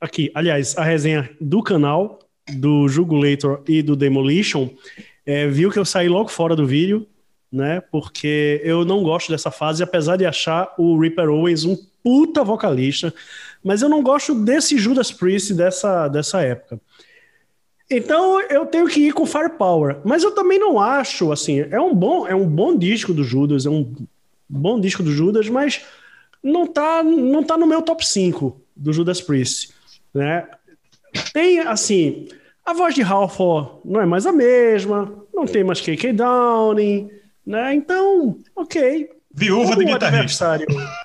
[0.00, 2.18] aqui, aliás, a resenha do canal
[2.56, 4.68] do Jugulator e do Demolition,
[5.24, 7.06] é, viu que eu saí logo fora do vídeo,
[7.50, 7.80] né?
[7.90, 13.14] Porque eu não gosto dessa fase, apesar de achar o Ripper Owens um puta vocalista,
[13.64, 16.78] mas eu não gosto desse Judas Priest dessa, dessa época.
[17.90, 21.94] Então eu tenho que ir com Firepower, mas eu também não acho assim, é um
[21.94, 23.94] bom, é um bom disco do Judas, é um
[24.48, 25.82] bom disco do Judas, mas
[26.42, 29.72] não tá, não tá no meu top 5 do Judas Priest,
[30.12, 30.46] né?
[31.32, 32.28] Tem assim,
[32.64, 37.10] a voz de Halford não é mais a mesma, não tem mais KK Downing,
[37.46, 37.74] né?
[37.74, 39.10] Então, OK.
[39.32, 40.58] Viúva de guitarrista.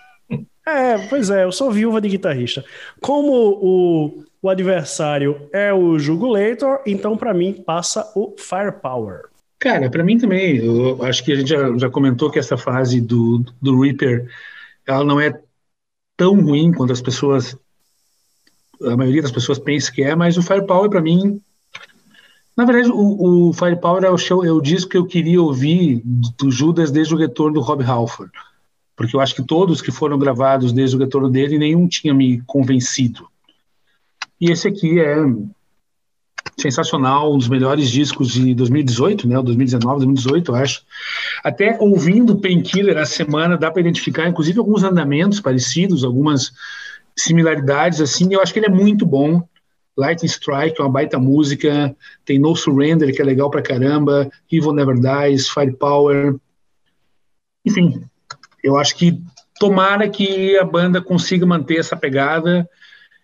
[0.70, 2.64] É, pois é, eu sou viúva de guitarrista.
[3.00, 9.24] Como o o adversário é o Jugulator, então para mim passa o Firepower.
[9.60, 13.02] Cara, para mim também, eu acho que a gente já, já comentou que essa fase
[13.02, 14.30] do, do Reaper,
[14.88, 15.38] ela não é
[16.16, 17.58] tão ruim quanto as pessoas,
[18.82, 21.42] a maioria das pessoas pensa que é, mas o Firepower para mim,
[22.56, 26.02] na verdade, o, o Firepower é o, show, é o disco que eu queria ouvir
[26.06, 28.32] do Judas desde o retorno do Rob Halford,
[29.00, 32.42] porque eu acho que todos que foram gravados desde o retorno dele, nenhum tinha me
[32.46, 33.30] convencido.
[34.42, 35.16] E esse aqui é
[36.58, 39.42] sensacional, um dos melhores discos de 2018, né?
[39.42, 40.84] 2019, 2018, eu acho.
[41.42, 46.52] Até ouvindo Painkiller a semana, dá para identificar, inclusive, alguns andamentos parecidos, algumas
[47.18, 48.34] similaridades, assim.
[48.34, 49.42] Eu acho que ele é muito bom.
[49.98, 51.96] Lightning Strike é uma baita música.
[52.26, 54.30] Tem No Surrender, que é legal pra caramba.
[54.52, 56.36] Evil Never Dies, Firepower.
[57.66, 58.09] Enfim,
[58.63, 59.22] eu acho que
[59.60, 62.67] tomara que a banda consiga manter essa pegada.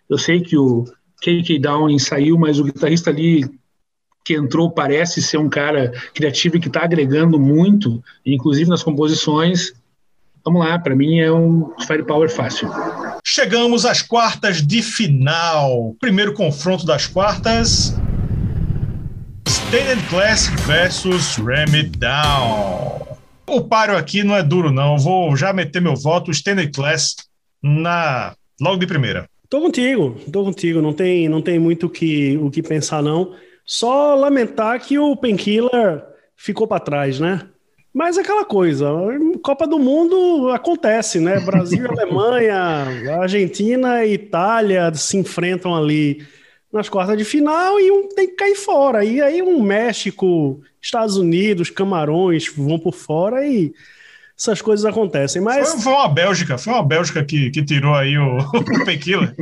[0.10, 0.86] Eu sei que o
[1.22, 3.44] KK Downing saiu, mas o guitarrista ali
[4.24, 9.74] que entrou parece ser um cara criativo e que está agregando muito, inclusive nas composições.
[10.44, 12.70] Vamos lá, para mim é um Firepower fácil.
[13.24, 15.96] Chegamos às quartas de final.
[16.00, 17.96] Primeiro confronto das quartas.
[19.48, 23.05] Stained Glass versus Ram It Down.
[23.48, 24.98] O páreo aqui não é duro, não.
[24.98, 27.16] vou já meter meu voto, Stained Glass,
[27.62, 29.30] na logo de primeira.
[29.50, 30.82] Tô contigo, tô contigo.
[30.82, 33.34] Não tem, não tem muito que, o que pensar, não.
[33.66, 36.04] Só lamentar que o Painkiller
[36.36, 37.48] ficou para trás, né?
[37.94, 38.90] Mas é aquela coisa,
[39.42, 41.40] Copa do Mundo acontece, né?
[41.40, 42.60] Brasil, Alemanha,
[43.22, 46.26] Argentina e Itália se enfrentam ali
[46.74, 49.06] nas quartas de final e um tem que cair fora.
[49.06, 53.74] E aí um México, Estados Unidos, Camarões vão por fora e
[54.38, 55.42] essas coisas acontecem.
[55.42, 55.70] Mas...
[55.70, 59.34] Foi, foi uma Bélgica, foi uma Bélgica que, que tirou aí o, o Pequila.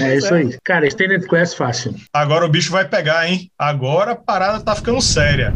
[0.00, 0.56] É isso aí.
[0.64, 1.94] Cara, Extended Quest fácil.
[2.12, 3.50] Agora o bicho vai pegar, hein?
[3.58, 5.54] Agora a parada tá ficando séria.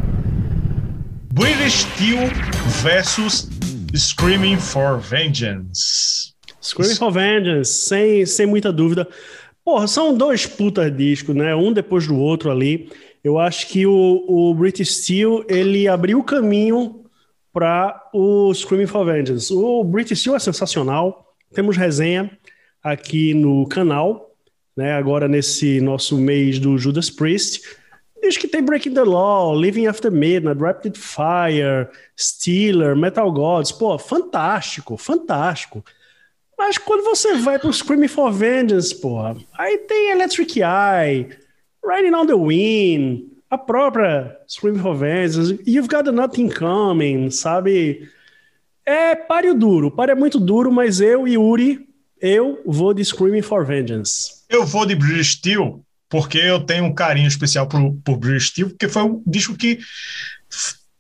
[1.33, 2.29] British Steel
[2.83, 3.49] versus
[3.97, 6.33] Screaming for Vengeance.
[6.61, 9.09] Screaming for Vengeance, sem, sem muita dúvida.
[9.65, 11.55] Porra, são dois putas discos, né?
[11.55, 12.91] Um depois do outro ali.
[13.25, 17.07] Eu acho que o, o British Steel, ele abriu o caminho
[17.51, 19.51] para o Screaming for Vengeance.
[19.51, 21.35] O British Steel é sensacional.
[21.55, 22.31] Temos resenha
[22.83, 24.37] aqui no canal,
[24.77, 24.93] né?
[24.93, 27.63] Agora nesse nosso mês do Judas Priest.
[28.21, 33.73] Diz que tem Breaking the Law, Living After Midnight, Rapid Fire, Steeler, Metal Gods.
[33.73, 35.83] Pô, fantástico, fantástico.
[36.59, 41.29] Mas quando você vai pro Screaming for Vengeance, porra, aí tem Electric Eye,
[41.87, 48.09] Riding on the Wind, a própria Scream for Vengeance, You've Got Nothing Coming, sabe?
[48.87, 51.87] É páreo duro, páreo é muito duro, mas eu e Uri,
[52.21, 54.45] eu vou de Screaming for Vengeance.
[54.49, 58.89] Eu vou de British Steel, porque eu tenho um carinho especial por, por Steel, porque
[58.89, 59.79] foi um disco que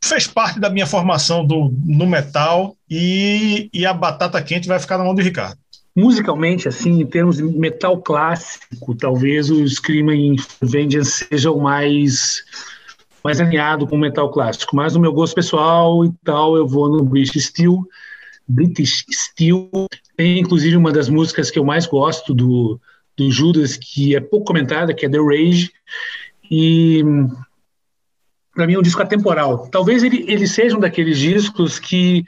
[0.03, 4.99] fez parte da minha formação do, no metal e, e a batata quente vai ficar
[4.99, 5.59] na mão do Ricardo
[5.97, 12.43] musicalmente, assim, em termos de metal clássico, talvez o Screaming Vengeance seja o mais
[13.23, 14.77] mais alinhado com o metal clássico.
[14.77, 17.83] Mas no meu gosto pessoal e tal, eu vou no British Steel.
[18.47, 19.71] British Steel
[20.15, 22.79] tem inclusive uma das músicas que eu mais gosto do,
[23.17, 25.73] do Judas, que é pouco comentada, que é The Rage.
[26.51, 27.03] E
[28.55, 29.69] para mim é um disco atemporal.
[29.69, 32.27] Talvez ele, ele seja um daqueles discos que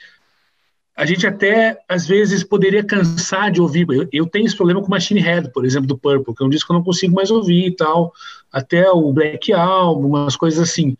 [0.96, 3.86] a gente até às vezes poderia cansar de ouvir.
[3.90, 6.48] Eu, eu, tenho esse problema com Machine Head, por exemplo, do Purple, que é um
[6.48, 8.14] disco que eu não consigo mais ouvir e tal.
[8.50, 10.96] Até o Black Album, umas coisas assim.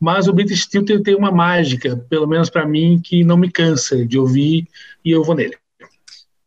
[0.00, 3.48] Mas o British Steel tem, tem uma mágica, pelo menos para mim, que não me
[3.48, 4.66] cansa de ouvir
[5.04, 5.56] e eu vou nele.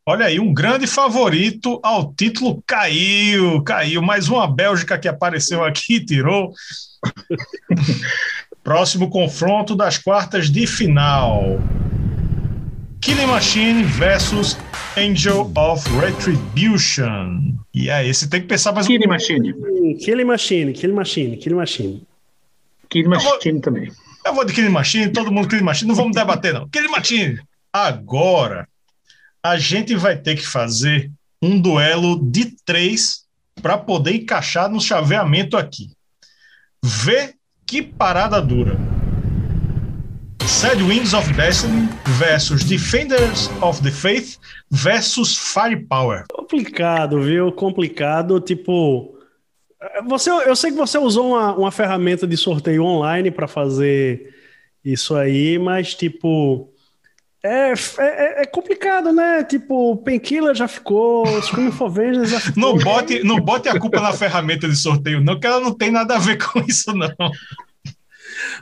[0.06, 4.02] Olha aí, um grande favorito ao título caiu, caiu.
[4.02, 6.52] Mais uma Bélgica que apareceu aqui, tirou.
[8.62, 11.62] Próximo confronto das quartas de final.
[13.04, 14.56] Killing Machine versus
[14.96, 17.54] Angel of Retribution.
[17.74, 19.10] E aí, você tem que pensar mais Killing um...
[19.10, 19.54] Machine.
[19.98, 22.08] Killing Machine, Killing Machine, Killing Machine.
[22.90, 23.62] Killing Machine vou...
[23.62, 23.92] também.
[24.26, 26.70] Eu vou de Killing Machine, todo mundo Killing Machine, não vamos debater não.
[26.70, 27.42] Killing Machine.
[27.74, 28.70] Agora,
[29.44, 31.12] a gente vai ter que fazer
[31.42, 33.26] um duelo de três
[33.62, 35.92] para poder encaixar no chaveamento aqui.
[36.82, 37.34] Vê
[37.68, 38.93] que parada dura.
[40.64, 44.38] Sad Winds of Destiny versus Defenders of the Faith
[44.72, 46.24] versus Firepower.
[46.32, 47.52] Complicado, viu?
[47.52, 48.40] Complicado.
[48.40, 49.14] Tipo,
[50.08, 54.34] você, eu sei que você usou uma, uma ferramenta de sorteio online para fazer
[54.86, 56.72] isso aí, mas tipo.
[57.44, 59.44] É, é, é, complicado, né?
[59.44, 62.64] Tipo, Painkiller já ficou, Scream for Vengeance já ficou.
[62.64, 65.92] Não bote, não bote a culpa na ferramenta de sorteio, não, que ela não tem
[65.92, 67.12] nada a ver com isso, não.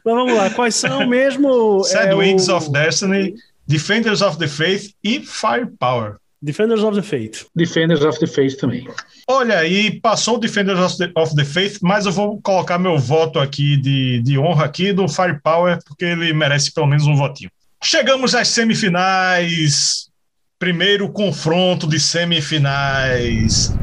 [0.04, 1.84] Mas vamos lá, quais são mesmo.
[1.84, 2.58] Sad é, Wings o...
[2.58, 3.36] of Destiny,
[3.68, 6.18] Defenders of the Faith e Firepower.
[6.44, 7.46] Defenders of the Faith.
[7.56, 8.88] Defenders of the Faith também.
[9.28, 12.98] Olha aí, passou o Defenders of the, of the, Faith, mas eu vou colocar meu
[12.98, 17.52] voto aqui de, de honra aqui do Firepower, porque ele merece pelo menos um votinho.
[17.84, 20.10] Chegamos às semifinais.
[20.58, 23.76] Primeiro confronto de semifinais.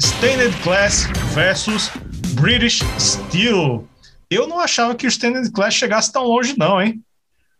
[0.00, 1.90] Stained Class versus
[2.34, 3.88] British Steel.
[4.30, 7.00] Eu não achava que o Standard Class chegasse tão longe, não, hein?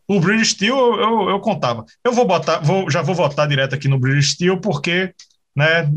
[0.08, 1.84] O British Steel eu, eu, eu, contava.
[2.04, 5.12] Eu vou botar, vou, já vou votar direto aqui no British Steel, porque
[5.54, 5.88] né,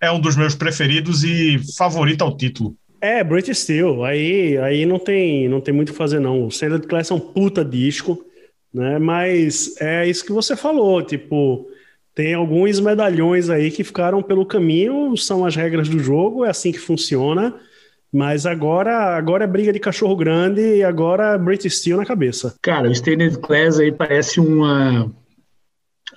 [0.00, 2.76] é um dos meus preferidos e favorito ao título.
[3.00, 4.04] É, British Steel.
[4.04, 6.44] Aí, aí não, tem, não tem muito o que fazer, não.
[6.44, 8.24] O Standard Class é um puta disco,
[8.72, 8.98] né?
[8.98, 11.68] Mas é isso que você falou, tipo.
[12.14, 16.70] Tem alguns medalhões aí que ficaram pelo caminho, são as regras do jogo, é assim
[16.70, 17.54] que funciona.
[18.12, 22.54] Mas agora, agora é briga de cachorro grande e agora British Steel na cabeça.
[22.60, 25.10] Cara, o Standard Class aí parece uma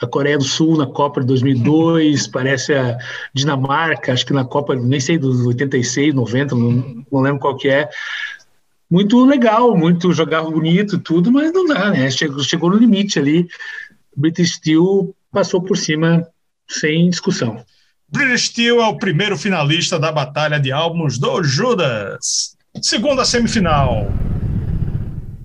[0.01, 2.97] a Coreia do Sul na Copa de 2002, parece a
[3.33, 7.69] Dinamarca, acho que na Copa, nem sei, dos 86, 90, não, não lembro qual que
[7.69, 7.89] é.
[8.91, 12.11] Muito legal, muito jogar bonito, tudo, mas não dá, né?
[12.11, 13.47] Chegou, chegou no limite ali.
[14.15, 16.27] British Steel passou por cima
[16.67, 17.63] sem discussão.
[18.09, 22.55] British Steel é o primeiro finalista da batalha de álbuns do Judas.
[22.81, 24.07] Segunda semifinal.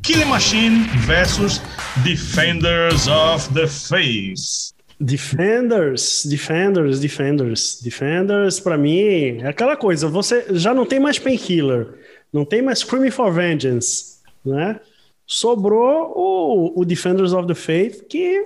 [0.03, 1.61] Killing Machine versus
[2.05, 4.73] Defenders of the Face.
[5.01, 10.09] Defenders, Defenders, Defenders, Defenders, para mim é aquela coisa.
[10.09, 11.95] Você já não tem mais Painkiller,
[12.31, 14.79] não tem mais Screaming for Vengeance, né?
[15.27, 18.45] Sobrou o, o Defenders of the Faith, que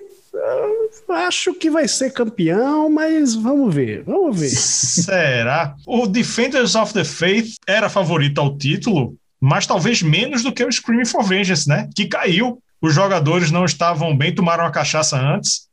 [1.08, 4.48] acho que vai ser campeão, mas vamos ver, vamos ver.
[4.48, 5.74] Será?
[5.86, 10.70] O Defenders of the Faith era favorito ao título, mas talvez menos do que o
[10.70, 11.88] Screaming for Vengeance, né?
[11.94, 12.58] Que caiu.
[12.80, 15.68] Os jogadores não estavam bem, tomaram a cachaça antes.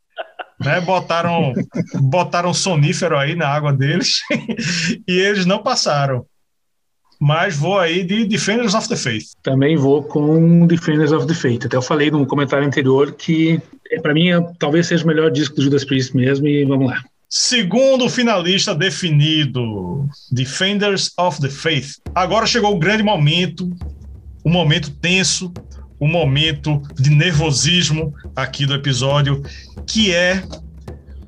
[0.60, 1.52] Né, botaram,
[1.94, 4.20] botaram sonífero aí na água deles
[5.08, 6.24] e eles não passaram
[7.22, 9.26] mas vou aí de Defenders of the Faith.
[9.44, 11.64] Também vou com Defenders of the Faith.
[11.64, 15.30] Até eu falei no comentário anterior que, é, para mim, é, talvez seja o melhor
[15.30, 17.00] disco do Judas Priest mesmo, e vamos lá.
[17.28, 21.98] Segundo finalista definido, Defenders of the Faith.
[22.12, 23.70] Agora chegou o grande momento,
[24.42, 25.52] o momento tenso,
[26.00, 29.40] o momento de nervosismo aqui do episódio,
[29.86, 30.42] que é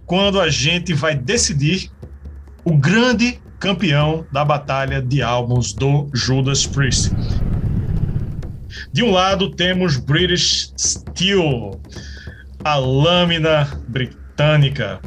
[0.07, 1.89] quando a gente vai decidir
[2.65, 7.11] o grande campeão da batalha de álbuns do Judas Priest.
[8.93, 11.81] De um lado temos British Steel,
[12.63, 15.01] a lâmina britânica.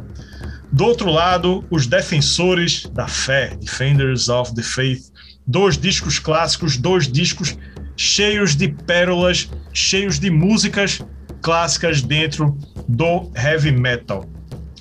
[0.72, 5.12] Do outro lado, os defensores da fé, Defenders of the Faith.
[5.46, 7.56] Dois discos clássicos, dois discos
[7.96, 11.00] cheios de pérolas, cheios de músicas
[11.42, 14.28] clássicas dentro do heavy metal.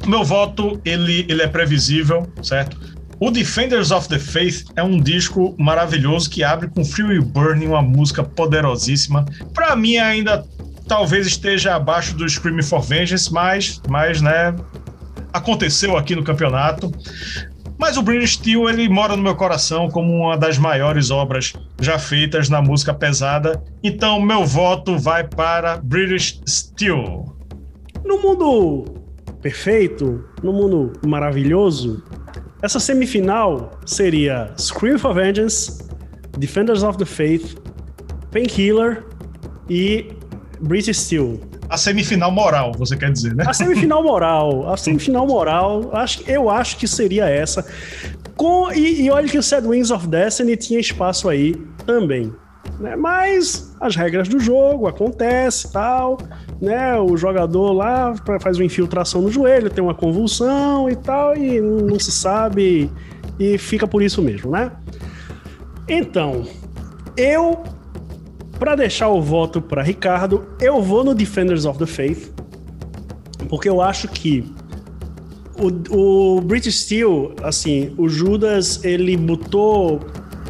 [0.07, 2.96] Meu voto ele, ele é previsível, certo?
[3.19, 7.81] O Defenders of the Faith é um disco maravilhoso que abre com Free Burning, uma
[7.81, 9.25] música poderosíssima.
[9.55, 10.45] Para mim ainda
[10.87, 14.55] talvez esteja abaixo do Screaming for Vengeance, mas, mas né,
[15.33, 16.91] aconteceu aqui no campeonato.
[17.79, 21.97] Mas o British Steel ele mora no meu coração como uma das maiores obras já
[21.97, 23.63] feitas na música pesada.
[23.83, 27.35] Então meu voto vai para British Steel.
[28.05, 28.85] No mundo
[29.41, 32.03] perfeito, no mundo maravilhoso,
[32.61, 35.83] essa semifinal seria Scream for Vengeance,
[36.37, 37.55] Defenders of the Faith,
[38.31, 39.05] Painkiller
[39.69, 40.11] e
[40.61, 41.39] British Steel.
[41.69, 43.43] A semifinal moral, você quer dizer, né?
[43.45, 44.69] A semifinal moral.
[44.71, 47.65] A semifinal moral, acho, eu acho que seria essa.
[48.35, 51.55] Com, e, e olha que o Sad Wings of Destiny tinha espaço aí
[51.85, 52.33] também.
[52.79, 52.95] Né?
[52.95, 56.17] Mas as regras do jogo acontece tal,
[56.61, 56.97] né?
[56.99, 61.99] O jogador lá faz uma infiltração no joelho, tem uma convulsão e tal, e não
[61.99, 62.91] se sabe,
[63.39, 64.71] e fica por isso mesmo, né?
[65.87, 66.45] Então,
[67.15, 67.63] eu
[68.59, 72.31] para deixar o voto para Ricardo, eu vou no Defenders of the Faith,
[73.47, 74.43] porque eu acho que
[75.59, 79.99] o, o British Steel, assim, o Judas, ele botou.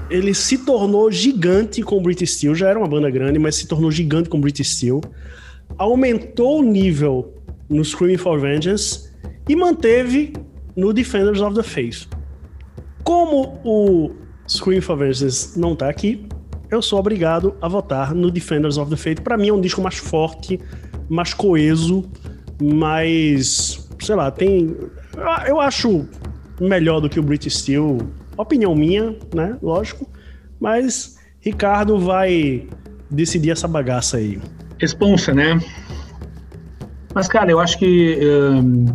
[0.09, 3.67] Ele se tornou gigante com o British Steel, já era uma banda grande, mas se
[3.67, 5.01] tornou gigante com o British Steel.
[5.77, 7.33] Aumentou o nível
[7.69, 9.11] no Screaming for Vengeance
[9.47, 10.33] e manteve
[10.75, 12.07] no Defenders of the Faith.
[13.03, 14.11] Como o
[14.47, 16.25] Screaming for Vengeance não tá aqui,
[16.69, 19.21] eu sou obrigado a votar no Defenders of the Faith.
[19.21, 20.59] Para mim é um disco mais forte,
[21.09, 22.05] mais coeso,
[22.61, 24.75] mais, sei lá, tem
[25.47, 26.07] eu acho
[26.59, 27.97] melhor do que o British Steel.
[28.37, 29.57] Opinião minha, né?
[29.61, 30.07] Lógico.
[30.59, 32.67] Mas Ricardo vai
[33.09, 34.39] decidir essa bagaça aí.
[34.79, 35.59] Responsa, né?
[37.13, 38.85] Mas, cara, eu acho que um,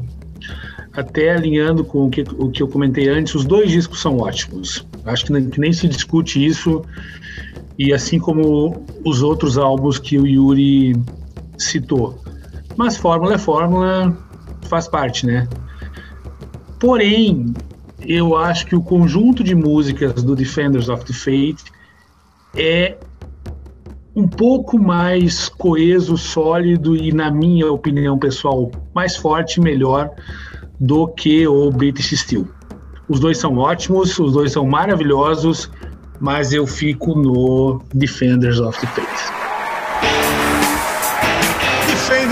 [0.92, 4.86] até alinhando com o que, o que eu comentei antes, os dois discos são ótimos.
[5.04, 6.82] Acho que nem, que nem se discute isso.
[7.78, 10.94] E assim como os outros álbuns que o Yuri
[11.58, 12.22] citou.
[12.76, 14.16] Mas fórmula é fórmula,
[14.68, 15.48] faz parte, né?
[16.78, 17.52] Porém,
[18.06, 21.64] eu acho que o conjunto de músicas do Defenders of the Faith
[22.56, 22.96] é
[24.14, 30.10] um pouco mais coeso, sólido e, na minha opinião pessoal, mais forte e melhor
[30.78, 32.46] do que o British Steel.
[33.08, 35.70] Os dois são ótimos, os dois são maravilhosos,
[36.20, 39.41] mas eu fico no Defenders of the Faith.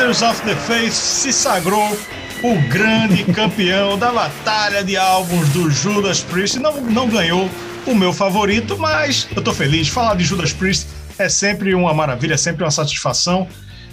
[0.00, 1.94] Defenders of the Faith se sagrou
[2.42, 6.58] o grande campeão da batalha de álbuns do Judas Priest.
[6.58, 7.50] Não, não ganhou
[7.86, 9.88] o meu favorito, mas eu tô feliz.
[9.88, 10.86] Falar de Judas Priest
[11.18, 13.46] é sempre uma maravilha, é sempre uma satisfação.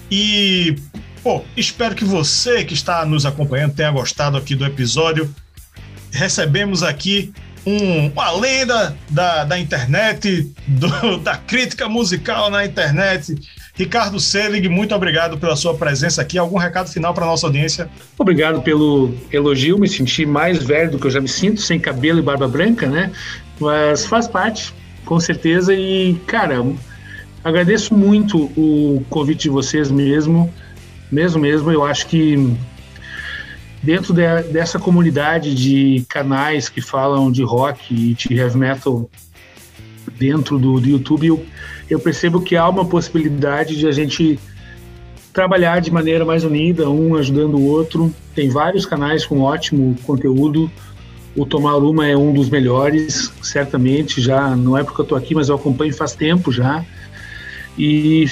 [0.10, 0.78] E,
[1.22, 5.30] pô, espero que você que está nos acompanhando tenha gostado aqui do episódio.
[6.14, 7.34] Recebemos aqui
[7.66, 13.36] um, uma lenda da, da internet, do, da crítica musical na internet,
[13.78, 16.38] Ricardo Selig, muito obrigado pela sua presença aqui.
[16.38, 17.88] Algum recado final para nossa audiência?
[18.18, 22.18] Obrigado pelo elogio, me senti mais velho do que eu já me sinto, sem cabelo
[22.18, 23.12] e barba branca, né?
[23.60, 24.74] Mas faz parte,
[25.06, 25.76] com certeza.
[25.76, 26.66] E, cara,
[27.44, 30.52] agradeço muito o convite de vocês mesmo,
[31.12, 31.72] mesmo mesmo.
[31.72, 32.58] Eu acho que
[33.84, 39.08] dentro de, dessa comunidade de canais que falam de rock e de heavy metal
[40.18, 41.46] dentro do, do YouTube, eu
[41.90, 44.40] eu percebo que há uma possibilidade de a gente
[45.32, 48.14] trabalhar de maneira mais unida, um ajudando o outro.
[48.34, 50.70] Tem vários canais com ótimo conteúdo.
[51.36, 54.20] O Tomar Uma é um dos melhores, certamente.
[54.20, 56.84] Já não é porque eu estou aqui, mas eu acompanho faz tempo já.
[57.78, 58.26] E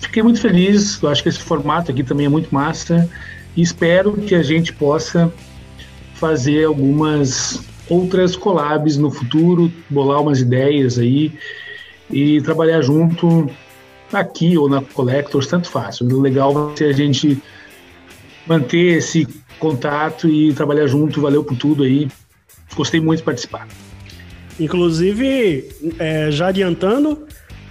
[0.00, 1.02] fiquei muito feliz.
[1.02, 3.10] Eu acho que esse formato aqui também é muito massa.
[3.56, 5.32] E espero que a gente possa
[6.14, 11.32] fazer algumas outras collabs no futuro, bolar umas ideias aí
[12.10, 13.50] e trabalhar junto
[14.12, 16.00] aqui ou na Collectors, tanto faz.
[16.00, 17.40] O legal vai ser a gente
[18.46, 19.26] manter esse
[19.58, 21.20] contato e trabalhar junto.
[21.20, 22.08] Valeu por tudo aí.
[22.74, 23.68] Gostei muito de participar.
[24.58, 27.26] Inclusive, é, já adiantando,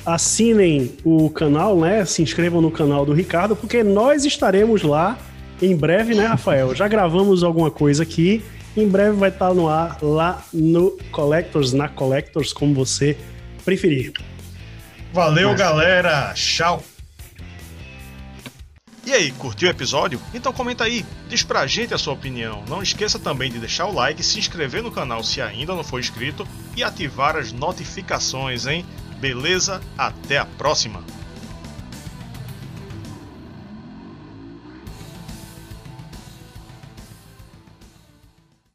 [0.05, 2.05] assinem o canal, né?
[2.05, 5.17] Se inscrevam no canal do Ricardo, porque nós estaremos lá
[5.61, 6.73] em breve, né, Rafael?
[6.75, 8.43] Já gravamos alguma coisa aqui.
[8.75, 13.17] Em breve vai estar no ar lá no Collectors, na Collectors, como você
[13.67, 14.13] preferir.
[15.11, 15.59] Valeu, Mas...
[15.59, 16.31] galera.
[16.33, 16.81] Tchau.
[19.05, 20.21] E aí, curtiu o episódio?
[20.33, 22.63] Então comenta aí, diz pra gente a sua opinião.
[22.69, 25.99] Não esqueça também de deixar o like, se inscrever no canal se ainda não for
[25.99, 26.47] inscrito
[26.77, 28.85] e ativar as notificações, hein?
[29.19, 29.81] Beleza?
[29.97, 31.03] Até a próxima!